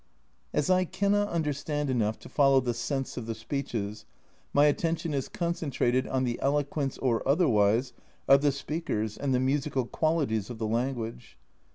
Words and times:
As 0.51 0.67
I 0.71 0.83
cannot 0.83 1.29
understand 1.29 1.91
enough 1.91 2.17
to 2.21 2.27
follow 2.27 2.59
the 2.59 2.73
sense 2.73 3.17
of 3.17 3.27
the 3.27 3.35
speeches, 3.35 4.05
my 4.51 4.65
attention 4.65 5.13
is 5.13 5.29
concentrated 5.29 6.07
on 6.07 6.23
the 6.23 6.39
eloquence 6.41 6.97
or 6.97 7.21
otherwise 7.27 7.93
of 8.27 8.41
the 8.41 8.51
speakers 8.51 9.15
and 9.15 9.31
the 9.31 9.39
musical 9.39 9.85
qualities 9.85 10.49
of 10.49 10.57
the 10.57 10.65
language. 10.65 11.37